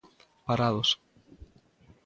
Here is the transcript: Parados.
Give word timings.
Parados. 0.47 0.89